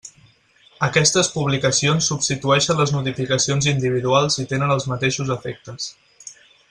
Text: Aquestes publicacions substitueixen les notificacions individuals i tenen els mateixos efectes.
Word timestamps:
Aquestes 0.85 1.27
publicacions 1.33 2.07
substitueixen 2.11 2.79
les 2.81 2.95
notificacions 2.95 3.69
individuals 3.73 4.39
i 4.45 4.47
tenen 4.55 4.75
els 4.77 4.89
mateixos 4.95 5.31
efectes. 5.37 5.91